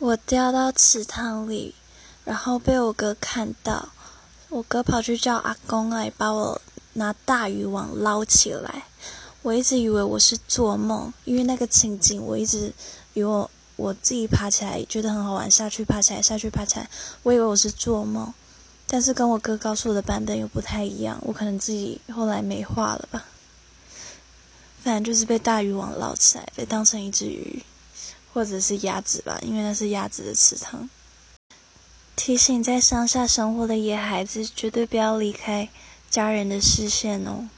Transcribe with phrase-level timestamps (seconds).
[0.00, 1.74] 我掉到池塘里，
[2.24, 3.90] 然后被我哥看到，
[4.48, 6.58] 我哥跑去叫阿公来把我
[6.94, 8.84] 拿大渔网捞起来。
[9.42, 12.72] 我一直以为我是做梦，因为那个情景，我一直
[13.12, 16.88] 以为我自己爬起来觉得很好玩，下去爬起来，下去爬起来，
[17.22, 18.32] 我以为我是做梦。
[18.86, 23.26] 但是跟我哥告诉我的版本又不太一样，我可能自己后来美化了吧。
[24.82, 27.62] 反正就是被大渔网捞起来，被当成一只鱼。
[28.32, 30.88] 或者是鸭子吧，因为那是鸭子的池塘。
[32.16, 35.68] 提醒在乡下生活的野孩子，绝对不要离开
[36.10, 37.48] 家人的视线哦。